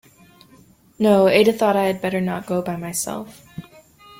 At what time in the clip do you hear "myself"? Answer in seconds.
2.75-3.45